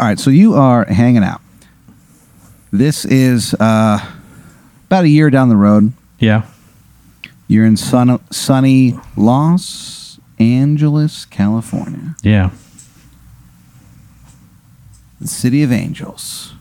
[0.00, 1.42] All right, so you are hanging out.
[2.72, 3.98] This is uh,
[4.86, 5.92] about a year down the road.
[6.18, 6.46] Yeah.
[7.48, 12.48] You're in sun- sunny Los Angeles, California, Yeah.
[15.20, 16.54] the city of angels.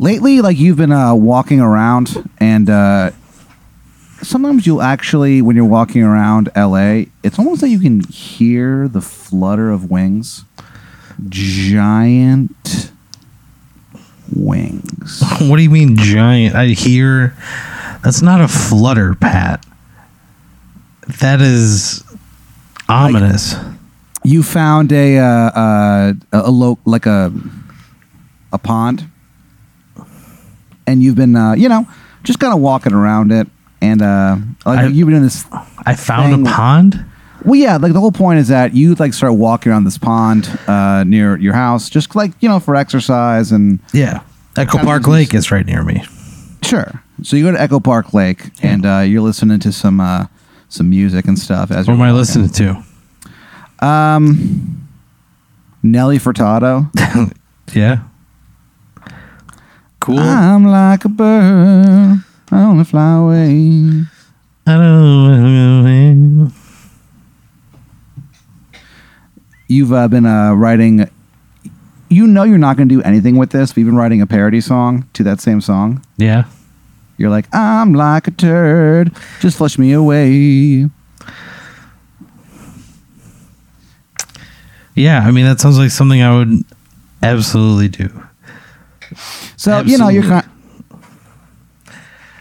[0.00, 3.10] Lately, like you've been uh, walking around, and uh,
[4.22, 9.00] sometimes you'll actually, when you're walking around LA, it's almost like you can hear the
[9.02, 10.44] flutter of wings.
[11.28, 12.90] Giant
[14.34, 15.22] wings.
[15.40, 16.54] What do you mean giant?
[16.54, 17.34] I hear
[18.02, 19.64] that's not a flutter, Pat.
[21.20, 22.04] That is
[22.88, 23.54] ominous.
[24.22, 27.32] you found a uh, uh, a, a lo- like a
[28.52, 29.08] a pond,
[30.86, 31.86] and you've been uh, you know
[32.22, 33.48] just kind of walking around it,
[33.82, 35.44] and uh, like I- you've been in this.
[35.84, 37.04] I found a pond.
[37.44, 40.46] Well, yeah, like the whole point is that you like start walking around this pond
[40.66, 44.20] uh, near your house, just like you know for exercise and Yeah.
[44.56, 46.04] Echo Park Lake is right near me.
[46.62, 47.02] sure.
[47.22, 50.26] So you go to Echo Park Lake, and uh, you're listening to some uh,
[50.68, 51.70] some music and stuff.
[51.70, 52.82] As What am I listening to?
[53.86, 54.88] Um,
[55.82, 56.90] Nelly Furtado.
[57.74, 58.00] Yeah.
[60.00, 60.18] Cool.
[60.18, 64.02] I'm like a bird, I only fly away.
[64.66, 66.52] I don't
[69.70, 71.08] You've uh, been uh, writing.
[72.08, 74.26] You know you're not going to do anything with this, but you've been writing a
[74.26, 76.04] parody song to that same song.
[76.16, 76.46] Yeah.
[77.16, 80.88] You're like, I'm like a turd, just flush me away.
[84.96, 85.20] Yeah.
[85.20, 86.64] I mean, that sounds like something I would
[87.22, 88.24] absolutely do.
[89.56, 90.48] So you know you're Absolutely.
[91.86, 91.94] kind.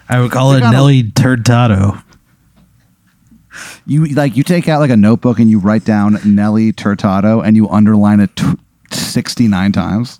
[0.09, 2.01] I would call it Nelly Turdado.
[3.89, 7.55] You like you take out like a notebook and you write down Nelly Turdado and
[7.55, 8.45] you underline it t-
[8.91, 10.19] 69 times.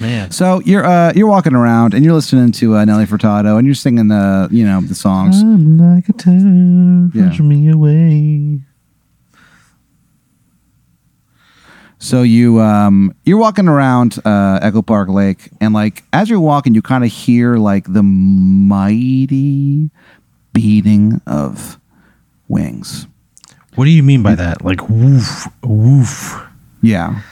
[0.00, 0.32] Man.
[0.32, 3.74] So you're uh, you're walking around and you're listening to uh, Nelly Furtado and you're
[3.76, 5.40] singing the you know the songs.
[5.42, 7.28] I'm like a turd, Yeah.
[7.28, 8.58] push me away.
[11.98, 16.74] So you um you're walking around uh, Echo Park Lake, and like as you're walking,
[16.74, 19.88] you kind of hear like the mighty
[20.52, 21.78] beating of
[22.52, 23.06] wings.
[23.74, 24.62] What do you mean by that?
[24.64, 26.38] Like woof, woof.
[26.82, 27.22] Yeah.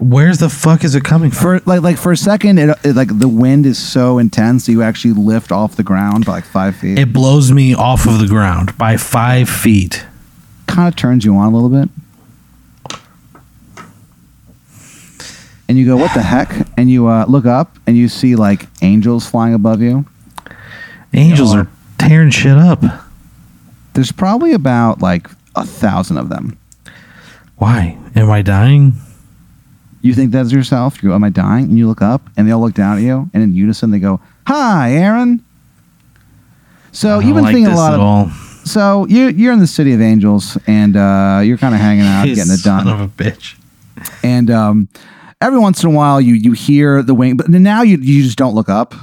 [0.00, 1.60] Where's the fuck is it coming from?
[1.60, 4.72] For like like for a second, it, it like the wind is so intense that
[4.72, 6.98] you actually lift off the ground by like five feet.
[6.98, 10.04] It blows me off of the ground by five feet.
[10.66, 11.88] kind of turns you on a little bit.
[15.68, 16.50] And you go, what the heck?
[16.78, 20.06] And you uh, look up and you see like angels flying above you.
[21.12, 21.60] Angels Yeah.
[21.62, 21.68] are
[21.98, 22.82] tearing shit up.
[23.98, 26.56] There's probably about like a thousand of them.
[27.56, 27.98] Why?
[28.14, 28.92] Am I dying?
[30.02, 31.02] You think that's yourself.
[31.02, 31.64] You go, am I dying?
[31.64, 33.28] And you look up and they all look down at you.
[33.34, 35.44] And in unison, they go, hi, Aaron.
[36.92, 38.00] So you've been like thinking a lot of.
[38.00, 38.28] all.
[38.64, 42.24] So you you're in the city of angels and uh, you're kind of hanging out,
[42.26, 42.94] getting it son done.
[42.94, 43.56] of a bitch.
[44.22, 44.88] and um,
[45.40, 48.38] every once in a while you you hear the wing, but now you you just
[48.38, 48.94] don't look up.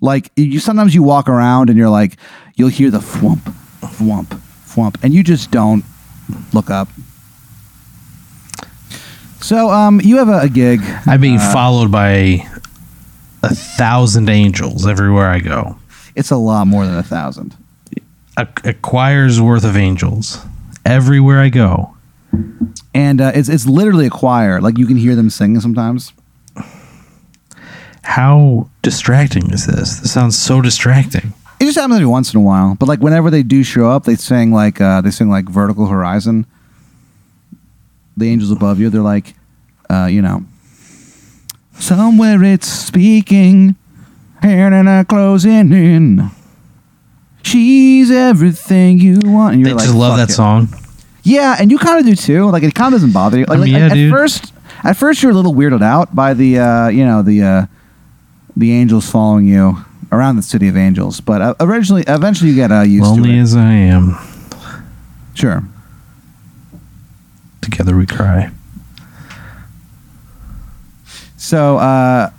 [0.00, 2.16] Like you sometimes you walk around and you're like
[2.56, 4.26] you'll hear the thwump, thwump,
[4.66, 5.84] thwump, and you just don't
[6.52, 6.88] look up.
[9.40, 10.80] So um, you have a, a gig.
[11.06, 12.46] I'm being Uh, followed by
[13.42, 15.76] a thousand angels everywhere I go.
[16.14, 17.56] It's a lot more than a thousand.
[18.36, 20.38] A, a choir's worth of angels
[20.84, 21.96] everywhere I go.
[22.94, 24.60] And uh, it's it's literally a choir.
[24.60, 26.12] Like you can hear them singing sometimes.
[28.02, 30.00] How distracting is this?
[30.00, 31.34] This sounds so distracting.
[31.62, 32.74] It just happens every once in a while.
[32.74, 35.86] But like whenever they do show up, they sing like uh, they sing like Vertical
[35.86, 36.44] Horizon.
[38.16, 39.36] The angels above you, they're like,
[39.88, 40.44] uh, you know,
[41.78, 43.76] somewhere it's speaking,
[44.42, 46.32] and I closing in.
[47.44, 49.54] She's everything you want.
[49.54, 50.68] And you're just like, love "Fuck that it." song.
[51.22, 52.50] Yeah, and you kind of do too.
[52.50, 53.44] Like it kind of doesn't bother you.
[53.44, 54.10] Like, mean, like, yeah, at, at dude.
[54.10, 57.66] first, at first you're a little weirded out by the uh, you know the uh,
[58.56, 62.70] the angels following you around the city of angels, but uh, eventually eventually you get
[62.70, 63.40] uh, used Lonely to it.
[63.40, 64.16] as I am,
[65.34, 65.62] Sure.
[67.62, 68.50] together we cry.
[71.36, 72.30] So uh,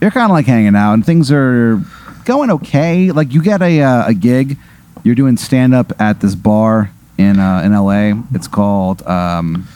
[0.00, 1.80] you're kind of like hanging out, and things are
[2.24, 3.10] going okay.
[3.12, 4.58] Like you get a uh, a gig,
[5.04, 8.20] you're doing stand up at this bar in uh, in L.A.
[8.34, 9.66] It's called um,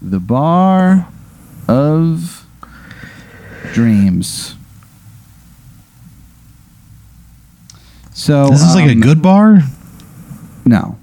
[0.00, 1.08] the Bar
[1.66, 2.46] of
[3.72, 4.54] Dreams.
[8.26, 9.60] So This is like a um, good bar.
[10.64, 10.98] no,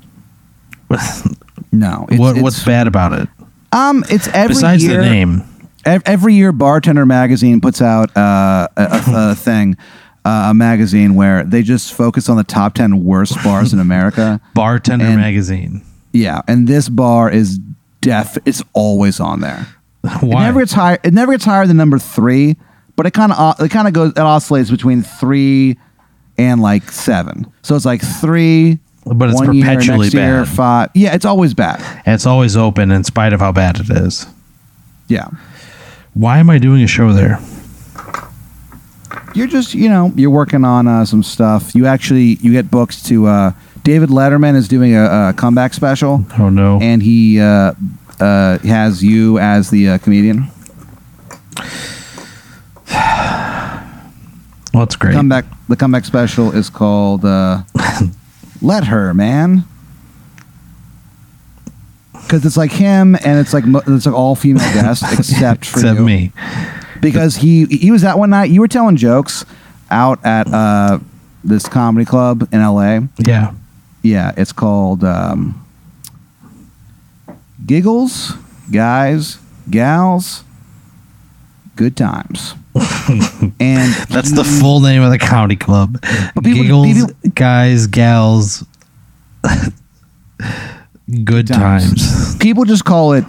[1.71, 2.05] no.
[2.09, 3.29] It's, what it's- what's bad about it?
[3.71, 5.01] Um, it's every Besides year.
[5.01, 5.43] the name.
[5.85, 9.75] Every year, Bartender Magazine puts out uh, a, a, thing,
[10.25, 14.39] uh, a magazine where they just focus on the top ten worst bars in America.
[14.53, 15.81] Bartender And- magazine.
[16.11, 17.57] Yeah, and this bar is
[18.01, 18.37] def.
[18.45, 19.65] It's always on there.
[20.01, 20.41] Why?
[20.43, 20.99] It never gets higher.
[21.03, 22.55] It never gets higher than number three,
[22.97, 24.11] but it kind of it kind of goes.
[24.11, 25.77] It oscillates between three
[26.37, 27.51] and like seven.
[27.61, 28.79] So it's like three.
[29.05, 30.47] But it's one year, perpetually next year, bad.
[30.55, 30.89] Five.
[30.95, 31.81] Yeah, it's always bad.
[32.05, 34.25] And it's always open in spite of how bad it is.
[35.09, 35.27] Yeah,
[36.13, 37.39] Why am I doing a show there?
[39.35, 41.75] you're just you know you're working on uh, some stuff.
[41.75, 43.27] You actually you get booked to.
[43.27, 43.51] Uh,
[43.83, 46.79] David Letterman is doing a, a comeback special, Oh no.
[46.81, 47.73] and he uh,
[48.21, 50.47] uh, has you as the uh, comedian.
[54.83, 55.13] Well, it's great.
[55.13, 57.63] comeback the comeback special is called uh,
[58.61, 59.63] let her man
[62.13, 65.79] because it's like him and it's like mo- it's like all female guests except for
[65.79, 66.05] Except you.
[66.05, 66.31] me.
[67.01, 69.45] because he he was out one night you were telling jokes
[69.89, 70.99] out at uh,
[71.43, 73.53] this comedy club in la Yeah.
[74.01, 75.65] yeah it's called um,
[77.65, 78.33] giggles
[78.71, 79.37] guys
[79.69, 80.43] gals
[81.75, 82.53] good times
[83.59, 86.01] and That's the full name of the comedy club.
[86.43, 88.63] People- Giggles, people- guys, gals,
[91.23, 92.35] good times.
[92.37, 93.25] people just call it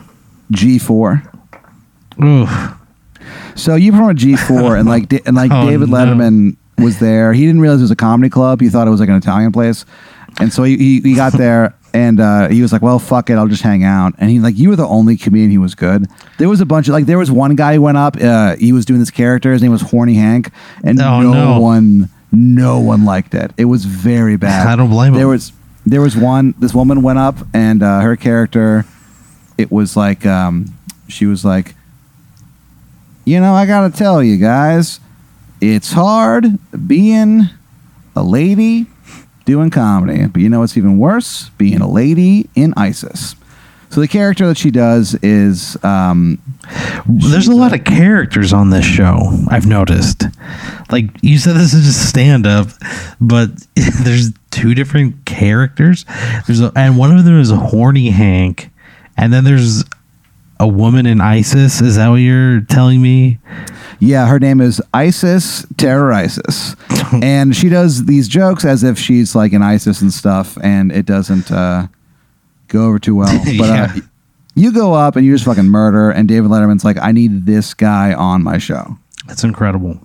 [0.53, 1.31] g4
[2.23, 2.51] Oof.
[3.57, 5.97] So you from a G four and like and like Oh, David no.
[5.97, 7.33] Letterman was there.
[7.33, 8.61] He didn't realize it was a comedy club.
[8.61, 9.85] He thought it was like an Italian place,
[10.39, 13.35] and so he he, he got there and uh, he was like, "Well, fuck it,
[13.35, 16.07] I'll just hang out." And he like you were the only comedian who was good.
[16.39, 18.17] There was a bunch of like there was one guy who went up.
[18.21, 19.53] Uh, he was doing this character.
[19.53, 20.51] His name was Horny Hank,
[20.83, 21.61] and Oh, no, no.
[21.61, 23.53] one no one liked it.
[23.57, 24.67] It was very bad.
[24.67, 25.19] I don't blame him.
[25.19, 25.53] There was
[25.87, 26.55] there was one.
[26.59, 28.85] This woman went up and uh, her character.
[29.57, 30.75] It was like um,
[31.09, 31.75] she was like
[33.25, 35.01] you know, I gotta tell you guys,
[35.61, 37.49] it's hard being
[38.17, 38.87] a lady
[39.45, 40.27] doing comedy.
[40.27, 41.51] But you know what's even worse?
[41.51, 43.37] Being a lady in ISIS.
[43.91, 46.41] So the character that she does is um,
[47.07, 49.17] There's a lot of characters on this show.
[49.49, 50.25] I've noticed.
[50.91, 52.67] Like you said, this is just stand up,
[53.21, 53.51] but
[54.03, 56.07] there's two different characters.
[56.47, 58.71] There's a, and one of them is a horny Hank,
[59.17, 59.85] and then there's
[60.59, 61.81] a woman in ISIS.
[61.81, 63.39] Is that what you're telling me?
[64.05, 66.77] Yeah, her name is ISIS Terror ISIS,
[67.23, 71.07] and she does these jokes as if she's like an ISIS and stuff, and it
[71.07, 71.87] doesn't uh,
[72.69, 73.37] go over too well.
[73.45, 73.93] But Yeah.
[73.97, 74.01] uh,
[74.57, 77.75] you go up and you just fucking murder, and David Letterman's like, I need this
[77.75, 78.97] guy on my show.
[79.27, 79.99] That's incredible.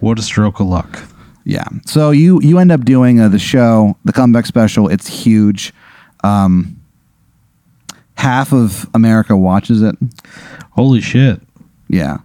[0.00, 1.00] What a stroke of luck.
[1.44, 1.64] Yeah.
[1.84, 4.88] So you you end up doing uh, the show, the comeback special.
[4.88, 5.72] It's huge.
[6.22, 6.76] Um,
[8.14, 9.96] half of America watches it.
[10.72, 11.40] Holy shit.
[11.88, 12.18] Yeah.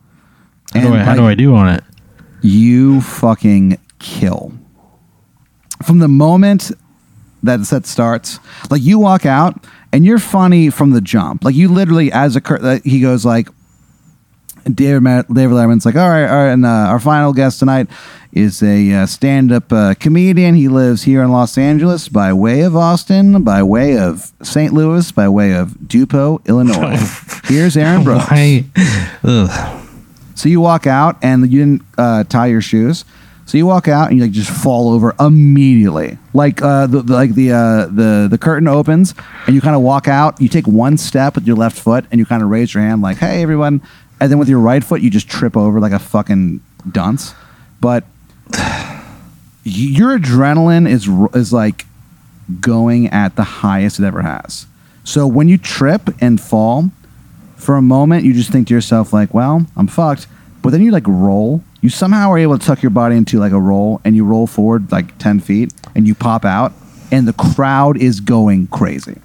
[0.73, 1.83] How, do I, how like, do I do on it?
[2.41, 4.53] You fucking kill.
[5.85, 6.71] From the moment
[7.43, 8.39] that the set starts,
[8.69, 11.43] like you walk out and you're funny from the jump.
[11.43, 13.49] Like you literally, as a cur- he goes like,
[14.65, 17.87] David Ma- David Letterman's like, all right, all right, and uh, our final guest tonight
[18.31, 20.53] is a uh, stand-up uh, comedian.
[20.53, 24.71] He lives here in Los Angeles by way of Austin, by way of St.
[24.71, 26.97] Louis, by way of Dupo, Illinois.
[27.45, 28.29] Here's Aaron Brooks.
[28.29, 28.65] Why?
[29.23, 29.80] Ugh.
[30.35, 33.05] So you walk out and you didn't uh, tie your shoes.
[33.45, 36.17] So you walk out and you like just fall over immediately.
[36.33, 39.13] Like uh, the, the like the uh, the the curtain opens
[39.45, 40.39] and you kind of walk out.
[40.39, 43.01] You take one step with your left foot and you kind of raise your hand
[43.01, 43.81] like, "Hey, everyone!"
[44.21, 47.33] And then with your right foot, you just trip over like a fucking dunce.
[47.81, 48.05] But
[49.63, 51.85] your adrenaline is is like
[52.59, 54.65] going at the highest it ever has.
[55.03, 56.91] So when you trip and fall,
[57.61, 60.27] for a moment you just think to yourself like well i'm fucked
[60.61, 63.51] but then you like roll you somehow are able to tuck your body into like
[63.51, 66.73] a roll and you roll forward like 10 feet and you pop out
[67.11, 69.17] and the crowd is going crazy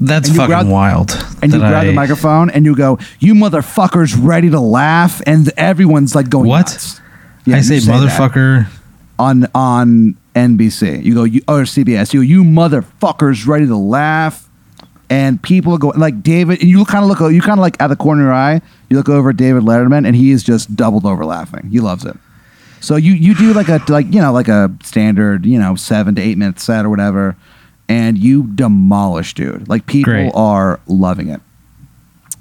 [0.00, 1.12] That's fucking grab- wild.
[1.42, 6.14] and you grab the microphone and you go you motherfuckers ready to laugh and everyone's
[6.14, 7.00] like going What?
[7.46, 8.66] Yeah, I say, that motherfucker.
[9.18, 11.02] on on NBC.
[11.04, 12.12] You go you or CBS.
[12.12, 14.45] You go, you motherfuckers ready to laugh,
[15.08, 16.60] and people are going like David.
[16.60, 17.20] And you kind of look.
[17.32, 18.60] You kind of like at the corner of your eye.
[18.88, 21.68] You look over at David Letterman, and he is just doubled over laughing.
[21.70, 22.16] He loves it.
[22.80, 26.14] So you you do like a like you know like a standard you know seven
[26.16, 27.36] to eight minute set or whatever,
[27.88, 29.68] and you demolish dude.
[29.68, 30.32] Like people Great.
[30.34, 31.40] are loving it.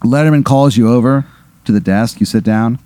[0.04, 1.26] Letterman calls you over
[1.66, 2.20] to the desk.
[2.20, 2.80] You sit down,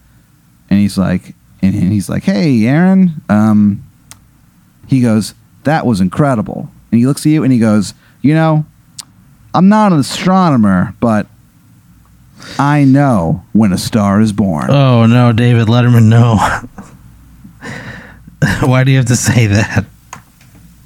[0.70, 3.84] and he's like, and he's like, "Hey, Aaron." Um,
[4.88, 5.34] he goes,
[5.64, 8.66] "That was incredible." And he looks at you and he goes, "You know,
[9.54, 11.28] I'm not an astronomer, but
[12.58, 14.70] I know when a star is born.
[14.70, 16.38] Oh no, David Letterman, no.
[18.68, 19.86] Why do you have to say that?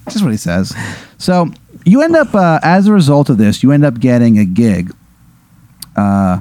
[0.10, 0.74] Just what he says.
[1.18, 1.52] So
[1.86, 4.94] you end up, uh, as a result of this, you end up getting a gig.
[5.96, 6.40] Uh,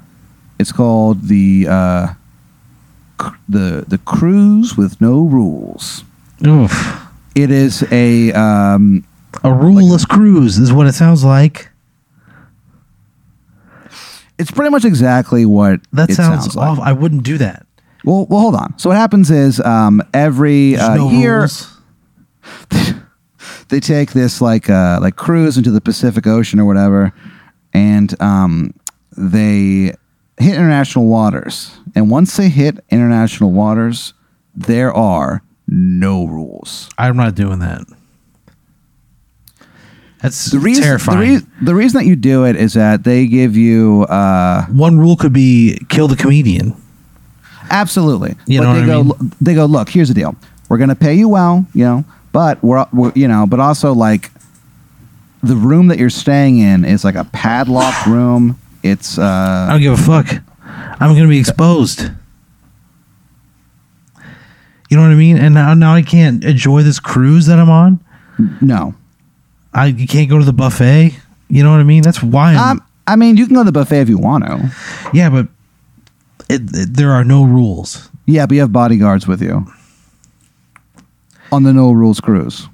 [0.59, 2.15] it's called the uh,
[3.19, 6.05] cr- the the cruise with no rules.
[6.47, 6.99] Oof.
[7.35, 9.05] It is a um,
[9.43, 11.69] A ruleless cruise is what it sounds like.
[14.39, 16.69] It's pretty much exactly what That it sounds, sounds like.
[16.69, 16.85] awful.
[16.85, 17.67] I wouldn't do that.
[18.05, 18.79] Well, well, hold on.
[18.79, 21.79] So what happens is um, every There's uh, no year rules.
[23.69, 27.13] they take this like uh, like cruise into the Pacific Ocean or whatever,
[27.73, 28.75] and um,
[29.17, 29.93] they
[30.39, 31.79] hit international waters.
[31.95, 34.15] And once they hit international waters,
[34.55, 36.89] there are no rules.
[36.99, 37.83] I'm not doing that.
[40.23, 41.19] That's The reason terrifying.
[41.19, 44.99] The, rea- the reason that you do it is that they give you uh, One
[44.99, 46.75] rule could be kill the comedian.
[47.71, 48.37] Absolutely.
[48.47, 49.33] You but know they what I go mean?
[49.41, 50.37] they go, look, here's the deal.
[50.69, 53.93] We're going to pay you well, you know, but we're, we're you know, but also
[53.93, 54.31] like
[55.43, 58.59] the room that you're staying in is like a padlocked room.
[58.85, 60.29] It's I uh don't give a fuck.
[60.65, 62.11] I'm gonna be exposed.
[64.91, 65.39] You know what I mean?
[65.39, 67.99] And now, now I can't enjoy this cruise that I'm on.
[68.61, 68.95] no.
[69.75, 71.15] I you can't go to the buffet.
[71.49, 72.03] You know what I mean?
[72.03, 72.55] That's why.
[72.57, 74.71] Um I mean, you can go to the buffet if you want to.
[75.13, 75.49] yeah, but
[76.49, 78.09] it, it- there are no rules.
[78.27, 79.67] Yeah, but you have bodyguards with you.
[81.51, 82.69] On the no rules cruise.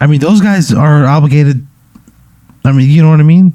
[0.00, 1.66] I mean, those guys are obligated.
[2.64, 3.54] I mean, you know what I mean?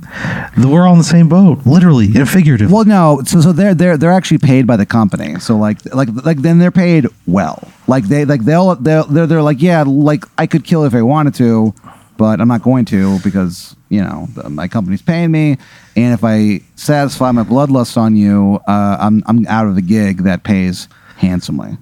[0.58, 2.74] We're all in the same boat, literally and figuratively.
[2.74, 5.40] Well, no, so so they're they're they're actually paid by the company.
[5.40, 7.72] So like like like then they're paid well.
[7.88, 11.04] Like they like they'll they'll they're, they're like yeah, like I could kill if I
[11.04, 11.74] wanted to,
[12.17, 15.57] but I'm not going to because you know my company's paying me,
[15.95, 20.24] and if I satisfy my bloodlust on you, uh, I'm I'm out of the gig
[20.24, 21.77] that pays handsomely.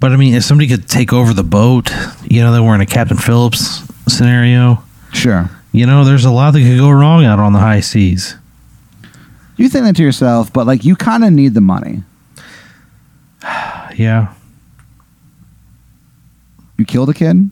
[0.00, 1.90] But I mean, if somebody could take over the boat,
[2.24, 4.82] you know, they were in a Captain Phillips scenario.
[5.12, 5.50] Sure.
[5.72, 8.36] You know, there's a lot that could go wrong out on the high seas.
[9.56, 12.02] You think that to yourself, but like you kind of need the money.
[13.96, 14.32] Yeah.
[16.78, 17.50] You killed a kid.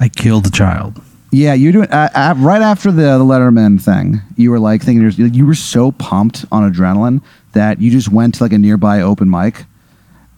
[0.00, 1.02] I killed a child.
[1.30, 4.22] Yeah, you doing uh, uh, right after the the Letterman thing.
[4.36, 7.20] You were like thinking you're- you were so pumped on adrenaline
[7.52, 9.64] that you just went to like a nearby open mic.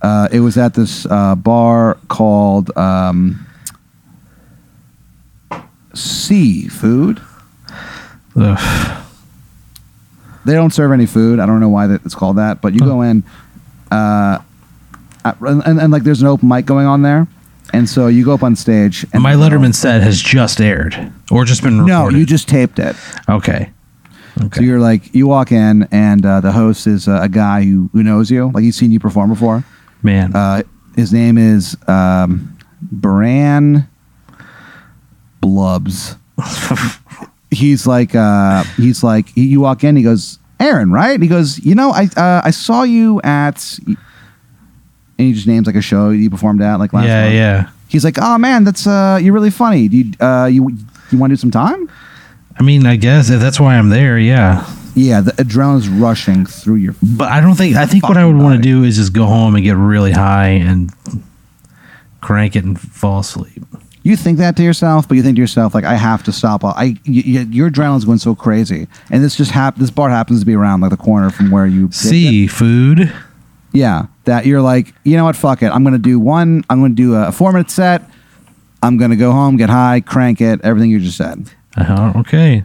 [0.02, 3.46] Uh, it was at this uh, bar called um,
[5.94, 7.20] Seafood.
[8.36, 8.96] Ugh.
[10.46, 11.38] They don't serve any food.
[11.38, 13.22] I don't know why that it's called that, but you go in,
[15.24, 17.26] uh, and, and, and like there's an open mic going on there,
[17.72, 19.06] and so you go up on stage.
[19.12, 22.12] And My Letterman set has just aired or just been recorded.
[22.12, 22.96] No, you just taped it.
[23.28, 23.70] okay.
[24.54, 27.90] So you're like, you walk in, and uh, the host is uh, a guy who,
[27.92, 29.62] who knows you, like he's seen you perform before.
[30.02, 30.34] Man.
[30.34, 30.62] Uh,
[30.96, 33.86] his name is um, Bran
[35.42, 36.16] Blubs.
[37.50, 41.20] he's like, uh, he's like, he, you walk in, he goes, Aaron, right?
[41.20, 43.78] He goes, you know, I uh, I saw you at,
[45.20, 47.34] and he just names like a show you performed at, like last yeah, month.
[47.34, 47.70] yeah.
[47.88, 49.86] He's like, oh man, that's uh, you're really funny.
[49.88, 50.70] Do you uh, you
[51.10, 51.90] you want to do some time?
[52.58, 54.64] I mean, I guess if that's why I'm there, yeah.
[54.94, 58.36] Yeah, the adrenaline's rushing through your But I don't think I think what I would
[58.36, 60.90] want to do is just go home and get really high and
[62.20, 63.64] crank it and fall asleep.
[64.02, 66.64] you think that to yourself, but you think to yourself like, I have to stop.
[66.64, 70.40] I y- y- your adrenaline's going so crazy, and this just hap- This bar happens
[70.40, 73.12] to be around like the corner from where you see food.
[73.72, 75.34] Yeah, that you're like, you know what?
[75.34, 75.72] Fuck it.
[75.72, 76.62] I'm gonna do one.
[76.70, 78.08] I'm gonna do a four minute set.
[78.80, 80.60] I'm gonna go home, get high, crank it.
[80.62, 81.50] Everything you just said.
[81.76, 82.62] Uh, okay.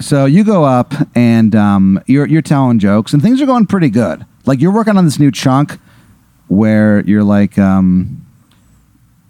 [0.00, 3.88] So you go up and um, you're you're telling jokes, and things are going pretty
[3.88, 4.26] good.
[4.44, 5.78] Like you're working on this new chunk
[6.48, 8.24] where you're like, um,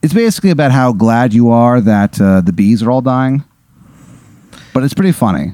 [0.02, 3.44] it's basically about how glad you are that uh, the bees are all dying,
[4.74, 5.52] but it's pretty funny.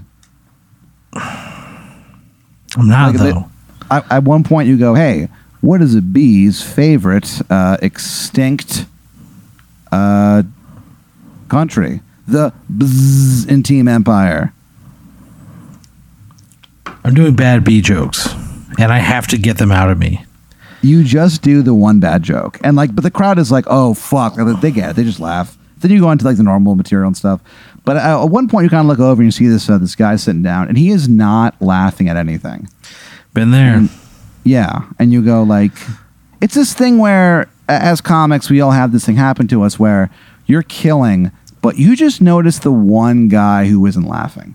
[1.13, 3.51] I'm not Like, they- though.
[3.91, 5.29] I, at one point, you go, "Hey,
[5.65, 8.87] what is a bee's favorite uh, extinct
[9.93, 10.43] uh,
[11.49, 14.53] country?" The bzzz in Team Empire.
[17.05, 18.33] I'm doing bad bee jokes,
[18.79, 20.25] and I have to get them out of me.
[20.83, 23.95] you just do the one bad joke and like but the crowd is like oh
[23.95, 27.07] fuck they get it they just laugh then you go into like the normal material
[27.07, 27.41] and stuff
[27.87, 29.95] but at one point you kind of look over and you see this uh, this
[29.95, 32.69] guy sitting down and he is not laughing at anything
[33.33, 33.77] Been there.
[33.77, 33.91] And-
[34.45, 35.73] yeah and you go like
[36.41, 40.11] it's this thing where as comics we all have this thing happen to us where
[40.47, 41.33] you're killing
[41.65, 44.55] but you just notice the one guy who isn't laughing.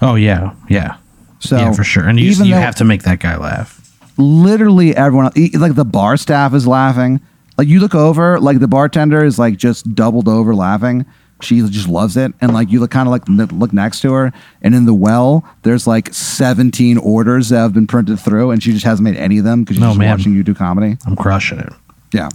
[0.00, 0.96] Oh yeah, yeah,
[1.40, 2.08] So yeah, for sure.
[2.08, 3.94] And you, even you have to make that guy laugh.
[4.16, 7.20] literally everyone, like the bar staff is laughing.
[7.58, 11.04] Like you look over, like the bartender is like just doubled over laughing.
[11.42, 14.32] She just loves it, and like you look kind of like look next to her,
[14.62, 18.72] and in the well, there's like 17 orders that have been printed through, and she
[18.72, 20.10] just hasn't made any of them because she's No, just man.
[20.16, 20.96] watching you do comedy.
[21.06, 21.72] I'm crushing it.
[22.12, 22.28] Yeah.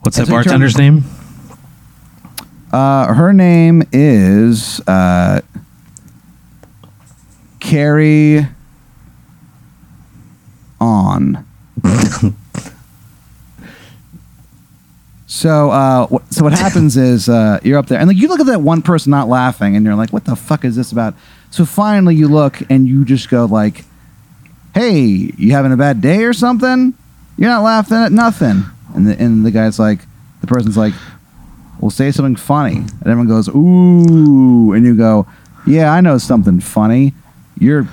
[0.00, 1.04] What's As that bartender's name?
[2.72, 5.40] Uh, her name is uh,
[7.60, 8.46] Carrie
[10.80, 11.44] On.
[15.26, 18.40] so, uh, wh- so what happens is uh, you're up there, and like you look
[18.40, 21.14] at that one person not laughing, and you're like, "What the fuck is this about?"
[21.50, 23.84] So finally, you look and you just go like,
[24.74, 26.94] "Hey, you having a bad day or something?
[27.36, 28.64] You're not laughing at nothing."
[28.94, 30.00] And the and the guy's like,
[30.40, 30.94] the person's like,
[31.80, 35.26] "Well, say something funny," and everyone goes, "Ooh," and you go,
[35.66, 37.14] "Yeah, I know something funny.
[37.58, 37.88] Your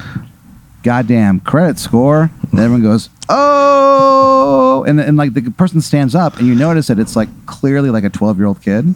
[0.83, 6.47] goddamn credit score." And everyone goes, "Oh," and and like the person stands up, and
[6.47, 8.93] you notice that it's like clearly like a twelve year old kid.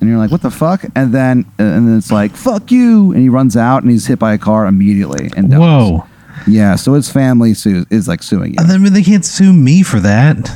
[0.00, 0.84] And you're like, what the fuck?
[0.94, 3.12] And then, and then it's like, fuck you.
[3.12, 5.30] And he runs out and he's hit by a car immediately.
[5.34, 5.58] And dies.
[5.60, 6.04] Whoa.
[6.46, 6.74] Yeah.
[6.76, 8.56] So his family su- is like suing you.
[8.58, 10.50] I mean, they can't sue me for that.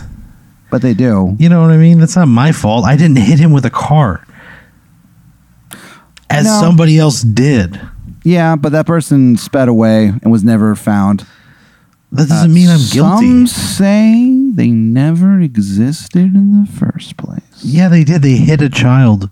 [0.70, 1.34] But they do.
[1.38, 1.98] You know what I mean?
[1.98, 2.84] That's not my fault.
[2.84, 4.26] I didn't hit him with a car.
[6.28, 6.60] As No.
[6.60, 7.80] somebody else did.
[8.24, 8.54] Yeah.
[8.56, 11.24] But that person sped away and was never found.
[12.10, 13.26] That doesn't mean I'm guilty.
[13.26, 17.42] Some say they never existed in the first place.
[17.62, 18.22] Yeah, they did.
[18.22, 19.28] They hit a child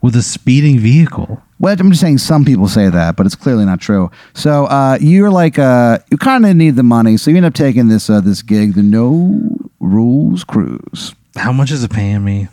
[0.00, 1.42] with a speeding vehicle.
[1.58, 4.10] Well, I'm just saying some people say that, but it's clearly not true.
[4.32, 7.54] So uh, you're like, uh, you kind of need the money, so you end up
[7.54, 9.40] taking this uh, this gig, the No
[9.80, 11.14] Rules Cruise.
[11.36, 12.46] How much is it paying me?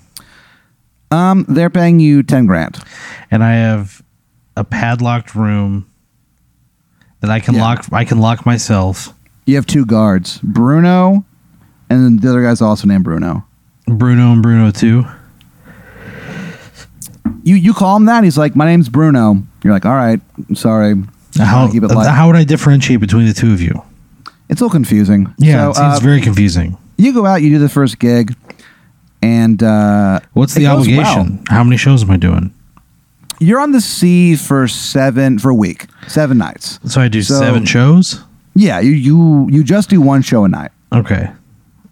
[1.12, 2.80] Um, they're paying you ten grand.
[3.32, 4.02] And I have
[4.58, 5.90] a padlocked room
[7.22, 7.62] that I can Yeah.
[7.62, 7.86] lock.
[7.92, 9.14] I can lock myself.
[9.48, 11.24] You have two guards, Bruno,
[11.90, 13.46] and then the other guy's also named Bruno.
[13.88, 15.06] Bruno and Bruno too.
[17.44, 18.26] You you call him that?
[18.26, 19.42] He's like, my name's Bruno.
[19.64, 20.96] You're like, all right, I'm sorry.
[21.38, 22.10] How keep it light.
[22.10, 23.82] how would I differentiate between the two of you?
[24.50, 25.34] It's all confusing.
[25.38, 26.78] Yeah, so, it seems uh, very confusing.
[26.98, 28.36] you go out, you do the first gig,
[29.22, 31.38] and uh, What's the obligation?
[31.38, 31.40] well.
[31.48, 32.54] How many shows am I doing?
[33.40, 36.80] You're on the sea for seven for a week, seven nights.
[36.92, 38.24] So I do So- seven shows.
[38.58, 40.72] Yeah, you you you just do one show a night.
[40.92, 41.32] Okay,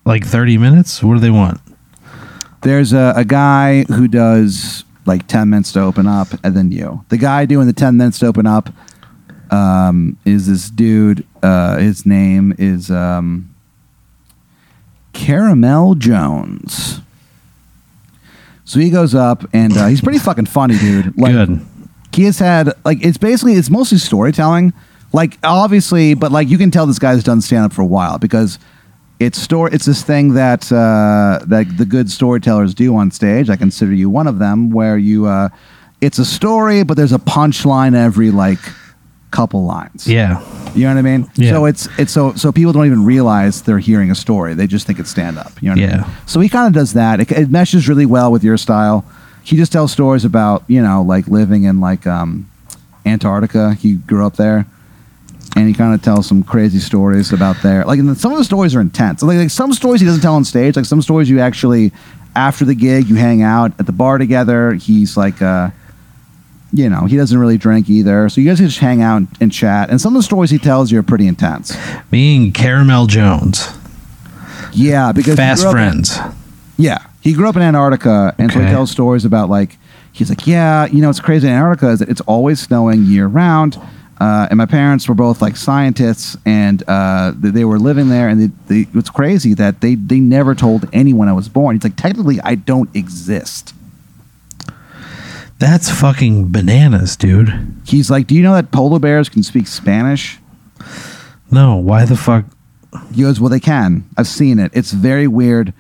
[0.04, 1.04] like thirty minutes.
[1.04, 1.62] What do they want?
[2.62, 7.06] There's a, a guy who does like 10 minutes to open up, and then you.
[7.10, 8.70] The guy doing the 10 minutes to open up
[9.52, 11.26] um, is this dude.
[11.44, 13.54] Uh, his name is um,
[15.14, 17.02] Caramel Jones.
[18.64, 21.16] So he goes up, and uh, he's pretty fucking funny, dude.
[21.20, 21.64] Like, Good.
[22.14, 24.74] he has had like it's basically it's mostly storytelling
[25.16, 28.18] like obviously but like you can tell this guy's done stand up for a while
[28.20, 28.60] because
[29.20, 33.50] it's story it's this thing that uh that the good storytellers do on stage.
[33.50, 35.48] I consider you one of them where you uh
[36.02, 38.60] it's a story but there's a punchline every like
[39.32, 40.08] couple lines.
[40.08, 40.40] Yeah.
[40.74, 41.30] you know what i mean?
[41.36, 41.52] Yeah.
[41.52, 44.54] so it's it's so so people don't even realize they're hearing a story.
[44.54, 46.02] They just think it's stand up you know what I Yeah.
[46.08, 46.16] mean?
[46.26, 47.20] so he kind of does that.
[47.22, 49.06] It, it meshes really well with your style.
[49.44, 52.50] He just tells stories about you know like living in like um
[53.06, 53.76] antarctica.
[53.76, 54.66] He grew up there
[55.56, 58.44] and he kind of tells some crazy stories about there like and some of the
[58.44, 59.24] stories are intense.
[59.24, 61.92] Like, like some stories he doesn't tell on stage like some stories you actually
[62.36, 64.74] after the gig you hang out at the bar together.
[64.74, 65.70] He's like uh
[66.74, 68.28] you know he doesn't really drink either.
[68.30, 69.90] So you guys just hang out and, and chat.
[69.90, 71.76] And some of the stories he tells you are pretty intense.
[72.12, 73.70] Being Caramel Jones,
[74.74, 76.20] yeah because fast friends.
[76.78, 79.78] Yeah, he grew up in Antarctica, and so he tells stories about like
[80.12, 83.28] he's like, yeah, you know, it's crazy in Antarctica is that it's always snowing year
[83.28, 83.80] round.
[84.20, 88.30] Uh, and my parents were both like scientists, and uh, they, were living there.
[88.30, 91.76] And they, they, it's crazy that they they never told anyone I was born.
[91.76, 93.74] It's like, technically, I don't exist.
[95.58, 97.82] That's fucking bananas, dude.
[97.86, 100.40] He's like, do you know that polar bears can speak Spanish?
[101.50, 102.46] No, why the fuck?
[103.14, 104.04] He goes, well, they can.
[104.18, 104.72] I've seen it.
[104.74, 105.74] It's very weird.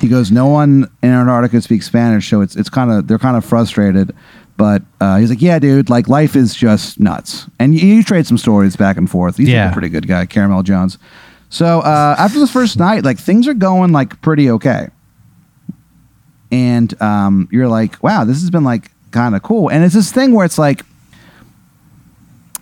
[0.00, 3.36] He goes, no one in Antarctica speaks Spanish, so it's it's kind of they're kind
[3.36, 4.14] of frustrated.
[4.56, 7.46] But uh, he's like, yeah, dude, like life is just nuts.
[7.58, 9.36] And you, you trade some stories back and forth.
[9.38, 10.98] He's like a pretty good guy, Caramel Jones.
[11.48, 14.88] So uh, after the first night, like things are going like pretty okay.
[16.50, 19.70] And um, you're like, wow, this has been like kind of cool.
[19.70, 20.82] And it's this thing where it's like,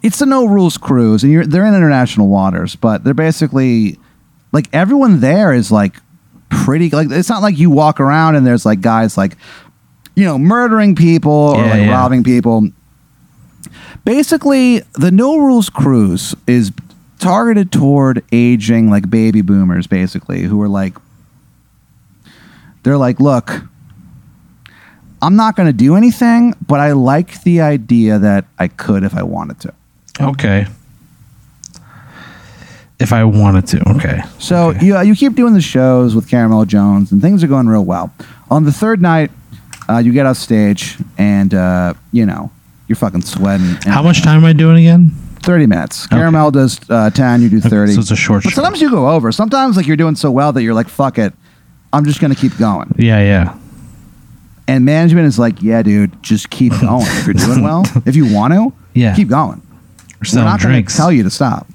[0.03, 3.99] it's a no rules cruise, and you're they're in international waters, but they're basically
[4.51, 5.97] like everyone there is like
[6.49, 9.37] pretty like it's not like you walk around and there's like guys like
[10.21, 11.91] you know, murdering people or Yeah, like yeah.
[11.91, 12.69] robbing people.
[14.05, 16.73] Basically, the No Rules Cruise is
[17.19, 20.95] targeted toward aging like baby boomers, basically, who are like,
[22.83, 23.63] they're like, look,
[25.23, 29.15] I'm not going to do anything, but I like the idea that I could if
[29.15, 29.75] I wanted to.
[30.21, 30.67] Okay.
[32.99, 34.21] If I wanted to, okay.
[34.39, 34.85] So Okay.
[34.87, 38.13] you you keep doing the shows with Caramel Jones, and things are going real well.
[38.51, 39.31] On the third night,
[39.91, 42.51] uh, you get off stage, and uh, you know
[42.89, 43.67] you're fucking sweating.
[43.67, 45.11] and- How much time am I doing again?
[45.43, 46.07] Thirty minutes.
[46.07, 47.41] Caramel does uh, ten.
[47.43, 47.93] You do thirty.
[47.95, 49.33] So it's a short but sometimes you go over.
[49.33, 51.33] Sometimes like you're doing so well that you're like, fuck it,
[51.93, 52.95] I'm just gonna keep going.
[52.99, 53.57] Yeah, yeah.
[54.69, 57.07] And management is like, yeah, dude, just keep going.
[57.07, 59.17] if you're doing well, if you want to, Yeah.
[59.17, 59.63] keep going.
[60.23, 61.67] We're We're not gonna tell you to stop,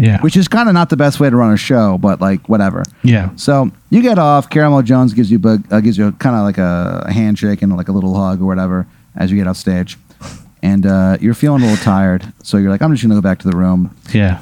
[0.00, 0.20] Yeah.
[0.22, 2.82] which is kind of not the best way to run a show, but like whatever.
[3.02, 3.30] yeah.
[3.36, 4.48] So you get off.
[4.50, 7.76] Caramel Jones gives you bug, uh, gives you kind of like a, a handshake and
[7.76, 8.86] like a little hug or whatever
[9.16, 9.96] as you get off stage,
[10.62, 12.32] and uh, you're feeling a little tired.
[12.42, 14.40] So you're like, I'm just gonna go back to the room, Yeah.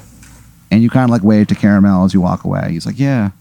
[0.71, 2.69] and you kind of like wave to Caramel as you walk away.
[2.71, 3.31] He's like, Yeah.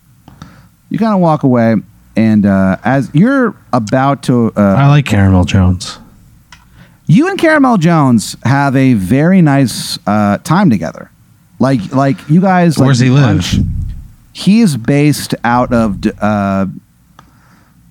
[0.90, 1.76] You kind of walk away,
[2.16, 5.98] and uh, as you're about to, uh, I like Caramel Jones.
[7.06, 11.10] you and Caramel Jones have a very nice uh, time together.
[11.58, 12.78] Like, like you guys.
[12.78, 13.22] Where's like, he live?
[13.22, 13.56] lunch.
[14.32, 16.66] He is based out of uh,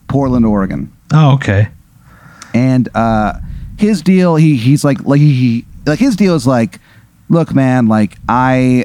[0.07, 0.91] Portland, Oregon.
[1.13, 1.69] Oh, okay.
[2.53, 3.33] and uh
[3.77, 6.79] his deal he he's like like he like his deal is like
[7.29, 8.83] look man like i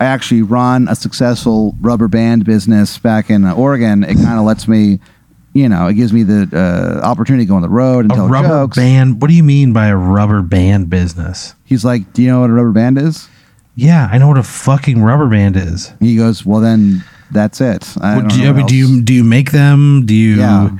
[0.00, 4.44] i actually run a successful rubber band business back in uh, oregon it kind of
[4.44, 4.98] lets me
[5.54, 8.16] you know it gives me the uh, opportunity to go on the road and A
[8.16, 9.22] tell rubber jokes band.
[9.22, 11.54] What do you mean by a rubber band business?
[11.64, 13.28] he's like do you know what a rubber band is
[13.76, 15.92] Yeah, I know what a fucking rubber band is.
[16.00, 19.12] he goes well then that's it I don't do, you, I mean, do you do
[19.12, 20.06] you make them?
[20.06, 20.70] Do you Yeah.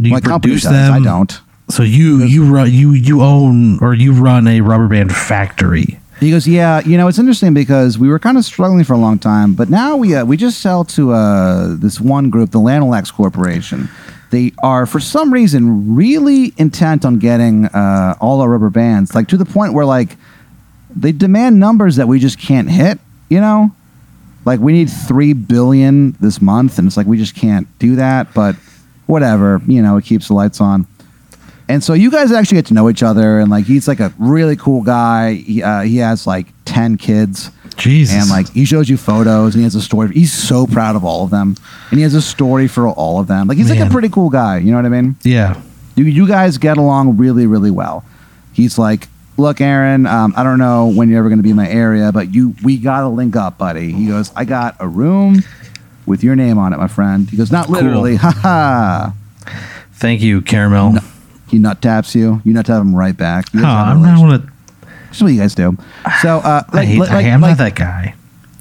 [0.00, 0.92] do you my produce does them?
[0.92, 5.12] i don't So you you run you you own or you run a rubber band
[5.14, 6.00] factory.
[6.20, 8.98] He goes, yeah, you know, it's interesting because we were kind of struggling for a
[8.98, 12.58] long time, but now we uh, we just sell to uh, this one group, the
[12.58, 13.88] Lanolax Corporation.
[14.30, 19.28] They are, for some reason, really intent on getting uh, all our rubber bands, like
[19.28, 20.16] to the point where like
[20.94, 22.98] they demand numbers that we just can't hit.
[23.28, 23.72] You know,
[24.44, 28.32] like we need three billion this month, and it's like we just can't do that.
[28.34, 28.56] But
[29.06, 30.86] whatever, you know, it keeps the lights on.
[31.70, 34.12] And so you guys actually get to know each other, and like he's like a
[34.18, 35.34] really cool guy.
[35.34, 38.14] He, uh, he has like ten kids, Jesus.
[38.16, 40.08] and like he shows you photos, and he has a story.
[40.14, 41.56] He's so proud of all of them,
[41.90, 43.48] and he has a story for all of them.
[43.48, 44.56] Like he's like a pretty cool guy.
[44.58, 45.16] You know what I mean?
[45.22, 45.60] yeah.
[45.94, 48.04] You you guys get along really really well.
[48.54, 51.56] He's like, look, Aaron, um, I don't know when you're ever going to be in
[51.56, 53.92] my area, but you we gotta link up, buddy.
[53.92, 55.42] He goes, I got a room
[56.06, 57.28] with your name on it, my friend.
[57.30, 57.76] He goes, not Cool.
[57.76, 59.14] literally, ha ha.
[59.94, 60.92] Thank you, Caramel.
[60.92, 61.00] No.
[61.48, 62.42] He nut taps you.
[62.44, 63.46] You nut tap him right back.
[63.54, 64.50] Oh, guys have a I'm not relationship.
[64.50, 64.52] gonna.
[65.06, 65.76] That's what you guys do.
[66.20, 68.14] So, uh, I hate, like, I am like- not that guy.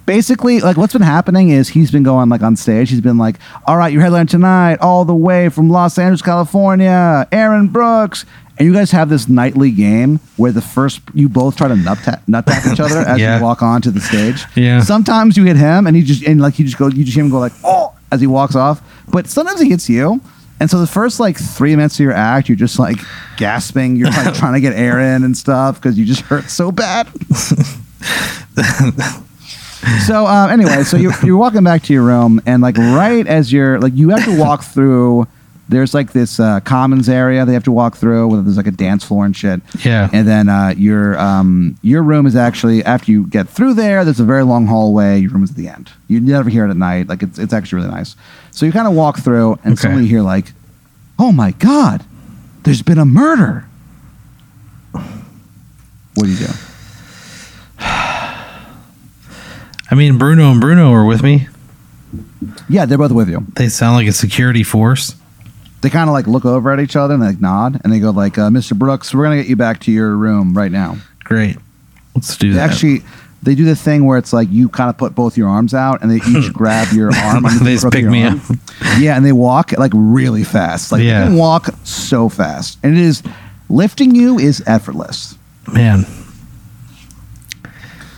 [0.08, 2.90] Basically, like, what's been happening is he's been going like on stage.
[2.90, 3.36] He's been like,
[3.68, 8.26] "All right, your headline tonight, all the way from Los Angeles, California, Aaron Brooks."
[8.58, 12.00] And you guys have this nightly game where the first you both try to nut
[12.04, 13.38] tap, nut tap each other as Yeah.
[13.38, 14.44] you walk onto the stage.
[14.56, 14.82] Yeah.
[14.82, 17.24] Sometimes you hit him, and he just and like you just go, you just hear
[17.24, 18.82] him go like, "Oh," as he walks off.
[19.10, 20.20] But sometimes he hits you.
[20.60, 22.98] And so the first like three minutes of your act, you're just like
[23.38, 23.96] gasping.
[23.96, 27.08] You're like trying to get air in and stuff because you just hurt so bad.
[30.06, 33.52] so uh, anyway, so you're, you're walking back to your room, and like right as
[33.54, 35.28] you're like you have to walk through.
[35.70, 38.72] There's like this uh, commons area they have to walk through where there's like a
[38.72, 39.60] dance floor and shit.
[39.84, 40.10] Yeah.
[40.14, 44.06] And then uh, your um, your room is actually after you get through there.
[44.06, 45.20] There's a very long hallway.
[45.20, 45.92] Your room is at the end.
[46.08, 47.10] You never hear it at night.
[47.10, 48.16] Like it's it's actually really nice.
[48.52, 49.82] So you kind of walk through, and Okay.
[49.82, 50.54] suddenly you hear like,
[51.20, 52.06] "Oh my god,
[52.64, 53.66] there's been a murder."
[54.94, 56.54] What do you do?
[59.90, 61.48] I mean, Bruno and Bruno are with me.
[62.70, 63.46] Yeah, they're both with you.
[63.56, 65.16] They sound like a security force.
[65.82, 68.00] They kind of like look over at each other and they like nod, and they
[68.00, 68.78] go like, uh, "Mr.
[68.78, 71.58] Brooks, we're gonna get you back to your room right now." Great.
[72.16, 72.72] Let's do They that.
[72.72, 73.04] actually.
[73.44, 76.02] They do the thing where it's like you kind of put both your arms out
[76.02, 77.44] and they each grab your arm.
[77.62, 78.42] They just pick me arm.
[78.50, 78.58] up.
[79.00, 80.92] Yeah, and they walk like really fast.
[80.92, 81.22] Like Yeah.
[81.22, 83.22] they can walk so fast, and it is
[83.70, 85.38] lifting you is effortless.
[85.72, 86.06] Man.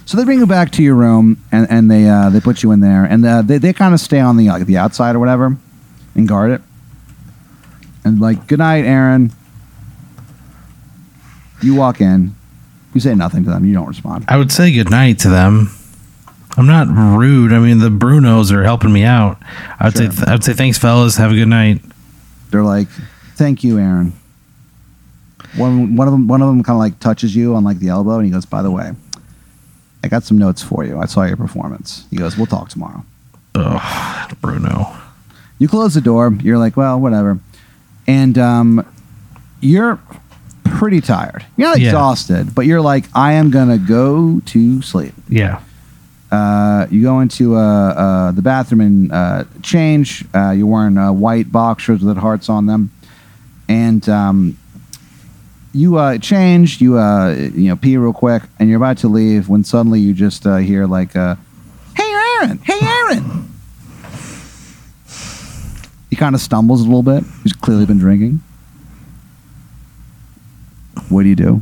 [0.09, 2.71] So they bring you back to your room, and, and they uh, they put you
[2.71, 5.19] in there, and uh, they they kind of stay on the like the outside or
[5.19, 5.55] whatever,
[6.15, 6.61] and guard it.
[8.03, 9.31] And like, good night, Aaron.
[11.61, 12.33] You walk in,
[12.95, 14.25] you say nothing to them, you don't respond.
[14.27, 15.69] I would say good night to them.
[16.57, 17.53] I'm not rude.
[17.53, 19.37] I mean, the Brunos are helping me out.
[19.79, 20.09] I would Sure.
[20.11, 21.17] say I would say thanks, fellas.
[21.17, 21.83] Have a good night.
[22.49, 22.87] They're like,
[23.35, 24.13] Thank you, Aaron.
[25.55, 27.89] One one of them one of them kind of like touches you on like the
[27.89, 28.93] elbow, and he goes, "By the way,
[30.03, 30.99] I got some notes for you.
[30.99, 33.03] I saw your performance." He goes, "We'll talk tomorrow."
[33.55, 34.95] Ugh, Bruno.
[35.57, 36.33] You close the door.
[36.41, 37.39] You're like, "Well, whatever,"
[38.07, 38.85] and um,
[39.59, 39.99] you're
[40.63, 41.45] pretty tired.
[41.57, 41.87] You're not Yeah.
[41.89, 45.59] exhausted, but you're like, "I am gonna go to sleep." Yeah.
[46.31, 50.23] Uh, you go into uh, uh, the bathroom and uh, change.
[50.33, 52.91] Uh, you're wearing uh, white boxers with hearts on them,
[53.67, 54.55] and um,
[55.79, 56.81] you uh, change.
[56.81, 60.13] You uh, you know pee real quick, and you're about to leave when suddenly you
[60.13, 61.35] just uh, hear like, uh,
[61.95, 62.57] "Hey, Aaron!
[62.59, 63.45] Hey, Aaron!"
[66.09, 67.23] He kind of stumbles a little bit.
[67.43, 68.41] He's clearly been drinking.
[71.09, 71.61] What do you do?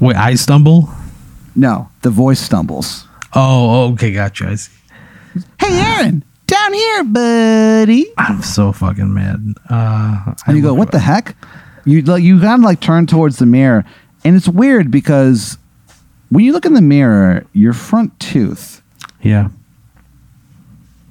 [0.00, 0.88] Wait, I stumble?
[1.54, 3.06] No, the voice stumbles.
[3.34, 4.48] Oh, okay, gotcha.
[4.48, 4.72] I see.
[5.60, 6.24] Hey, Aaron!
[6.46, 8.06] Down here, buddy.
[8.18, 9.54] I'm so fucking mad.
[9.68, 11.34] Uh, And you go, what the heck?
[11.86, 13.84] You like you kind of like turn towards the mirror,
[14.24, 15.56] and it's weird because
[16.30, 18.82] when you look in the mirror, your front tooth
[19.22, 19.48] Yeah.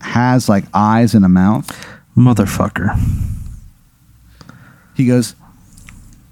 [0.01, 1.67] has like eyes and a mouth.
[2.17, 2.97] Motherfucker.
[4.95, 5.35] He goes,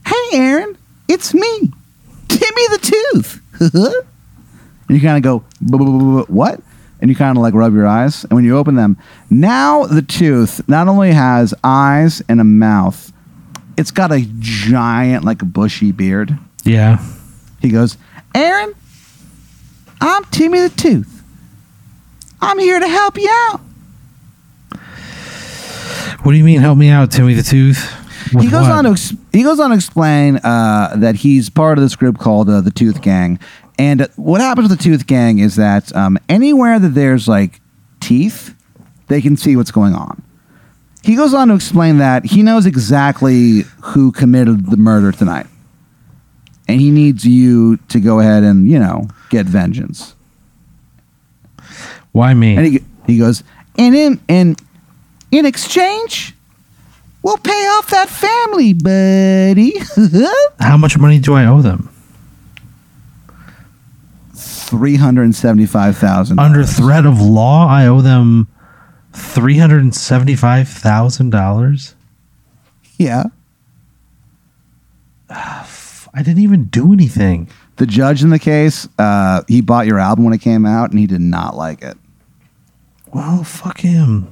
[0.06, 0.78] "Hey, Aaron,
[1.08, 1.72] it's me,
[2.30, 2.80] Timmy the
[3.14, 3.42] Tooth."
[3.74, 6.62] and you kind of go, "Bu- bu- bu- bu- bu- "What?"
[7.02, 8.96] And you kind of like rub your eyes, and when you open them,
[9.30, 13.12] now the tooth not only has eyes and a mouth,
[13.78, 16.38] it's got a giant like a bushy beard.
[16.64, 17.04] Yeah.
[17.62, 17.98] He goes,
[18.36, 18.74] Aaron,
[20.02, 21.24] I'm Timmy the Tooth.
[22.42, 23.62] I'm here to help you out.
[26.24, 27.92] What do you mean, help me out, Timmy the Tooth?
[28.34, 28.72] With he goes what?
[28.72, 32.18] on to ex- he goes on to explain uh, that he's part of this group
[32.18, 33.38] called uh, the Tooth Gang,
[33.78, 37.60] and uh, what happens with the Tooth Gang is that um, anywhere that there's like
[38.00, 38.56] teeth,
[39.08, 40.24] they can see what's going on.
[41.04, 45.48] He goes on to explain that he knows exactly who committed the murder tonight,
[46.68, 50.16] and he needs you to go ahead and you know get vengeance.
[52.14, 52.56] Why me?
[52.56, 53.44] And he he goes,
[53.78, 54.56] and in in
[55.32, 56.34] in exchange,
[57.22, 59.74] we'll pay off that family, buddy.
[60.60, 61.90] How much money do I owe them?
[64.36, 66.40] Three hundred and seventy-five thousand.
[66.40, 68.48] Under threat of law, I owe them
[69.14, 71.96] three hundred and seventy-five thousand dollars.
[72.98, 73.26] Yeah.
[75.30, 77.50] I didn't even do anything.
[77.78, 81.00] The judge in the case, uh, he bought your album when it came out, and
[81.00, 81.98] he did not like it.
[83.12, 84.30] Well, fuck him.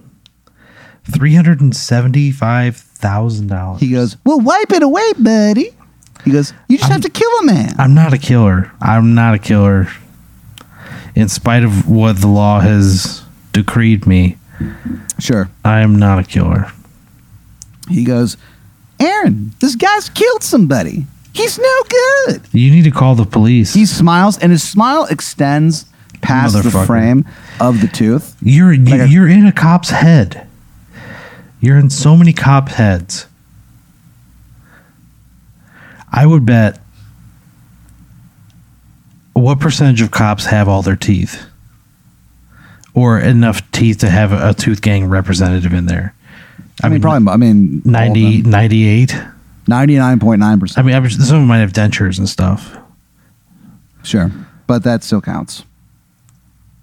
[1.11, 3.81] Three hundred and seventy-five thousand dollars.
[3.81, 5.71] He goes, "Well, wipe it away, buddy."
[6.23, 8.71] He goes, "You just have to kill a man." I'm not a killer.
[8.79, 9.87] I'm not a killer.
[11.15, 14.37] In spite of what the law has decreed me,
[15.19, 15.49] Sure.
[15.63, 16.71] I am not a killer.
[17.89, 18.37] He goes,
[18.99, 21.05] "Aaron, this guy's killed somebody.
[21.33, 21.81] He's no
[22.27, 23.73] good." You need to call the police.
[23.73, 25.85] He smiles, and his smile extends
[26.21, 26.85] past the Motherfucker.
[26.85, 27.25] frame
[27.59, 28.35] of the tooth.
[28.41, 30.45] You're Like a- you're in a cop's head.
[31.59, 33.25] You're in so many cop heads.
[36.11, 36.79] I would bet.
[39.33, 41.43] What percentage of cops have all their teeth,
[42.93, 46.13] or enough teeth to have a, a tooth gang representative in there?
[46.83, 47.27] I, mean, probably.
[47.31, 49.09] I mean, 90, 98.
[49.69, 50.43] 99.9%.
[50.43, 50.85] I percent.
[50.87, 52.75] mean, average- some of them might have dentures and stuff.
[54.03, 54.31] Sure,
[54.67, 55.63] but that still counts.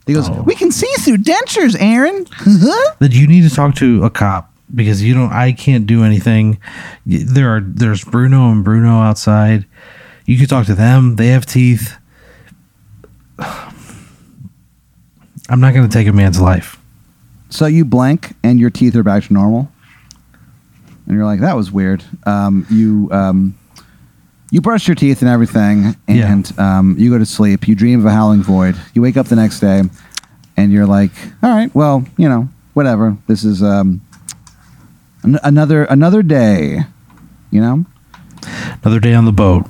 [0.06, 0.42] He goes, Oh.
[0.42, 2.94] "We can see through dentures, Aaron." Uh-huh.
[3.00, 6.58] that you need to talk to a cop because you don't I can't do anything.
[7.04, 9.66] There are there's Bruno and Bruno outside.
[10.26, 11.16] You could talk to them.
[11.16, 11.96] They have teeth.
[15.48, 16.76] I'm not going to take a man's life.
[17.50, 19.70] So you blank and your teeth are back to normal,
[21.06, 23.58] and you're like, "That was weird." Um, you um,
[24.50, 26.30] you brush your teeth and everything, Yeah.
[26.32, 27.66] and um, you go to sleep.
[27.66, 28.76] You dream of a howling void.
[28.94, 29.82] You wake up the next day,
[30.56, 31.11] and you're like,
[31.42, 33.16] "All right, well, you know, whatever.
[33.26, 34.02] This is um,
[35.22, 36.80] an- another another day."
[37.50, 37.87] You know,
[38.82, 39.64] Another day on the boat.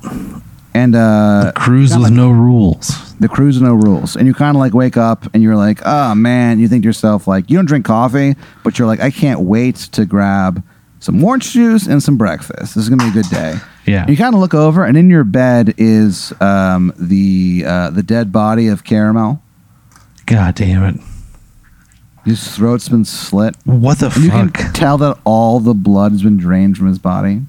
[0.79, 3.13] And uh, Cruise kinda with like- no rules.
[3.19, 5.79] the cruise with no rules and you kind of like wake up and you're like
[5.85, 9.11] oh man you think to yourself like you don't drink coffee but you're like i
[9.11, 10.63] can't wait to grab
[10.99, 14.01] some orange juice and some breakfast this is gonna be a good day Yeah.
[14.03, 18.03] and you kind of look over and in your bed is um, the uh, the
[18.03, 19.41] dead body of caramel
[20.25, 21.01] God damn it.
[22.25, 24.53] his throat's been slit What the and you fuck?
[24.53, 27.41] can tell that all the blood has been drained from his body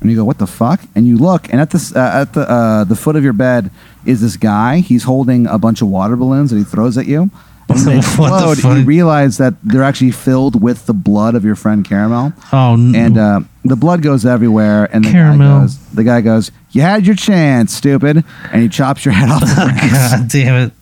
[0.00, 2.50] and you go, "What the fuck?" And you look, and at this, uh, at the
[2.50, 3.70] uh, the foot of your bed
[4.04, 4.78] is this guy.
[4.78, 7.30] He's holding a bunch of water balloons that he throws at you,
[7.68, 11.44] And they What the explode, you realize that they're actually filled with the blood of
[11.44, 14.88] your friend Caramel, Oh, n- and uh, the blood goes everywhere.
[14.92, 15.38] And the Caramel.
[15.38, 19.28] guy goes, the guy goes, "You had your chance, stupid," and he chops your head
[19.30, 19.42] off.
[19.56, 20.72] God damn it.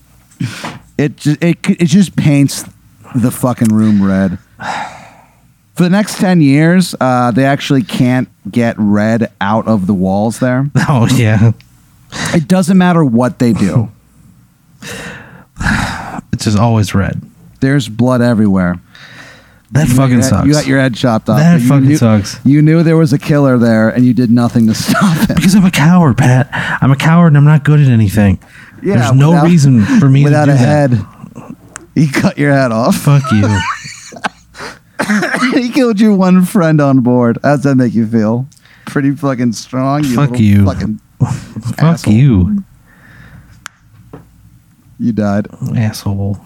[0.96, 2.64] It just it it just paints
[3.14, 4.38] the fucking room red.
[5.78, 10.40] For the next ten years, uh, they actually can't get red out of the walls
[10.40, 10.68] there.
[10.88, 11.52] Oh, yeah.
[12.34, 13.90] It doesn't matter what they do.
[16.32, 17.20] It's just always red.
[17.60, 18.80] There's blood everywhere.
[19.72, 20.46] That You fucking sucks.
[20.46, 21.38] You got your head chopped off.
[21.38, 22.38] That fucking knew- sucks.
[22.44, 25.34] You knew there was a killer there, and you did nothing to stop him.
[25.36, 26.48] because I'm a coward, Pat.
[26.80, 28.38] I'm a coward and I'm not good at anything.
[28.82, 30.90] Yeah, There's no without- reason for me Without a that.
[30.90, 31.54] head,
[31.94, 32.96] he cut your head off.
[32.96, 33.48] Fuck you.
[35.54, 37.38] He killed your one friend on board.
[37.42, 38.48] How's that make you feel?
[38.86, 40.04] Pretty fucking strong.
[40.04, 40.64] You Fuck you.
[40.64, 42.12] Fucking Fuck Asshole.
[42.14, 42.64] you,
[44.98, 45.48] You died.
[45.76, 46.38] asshole.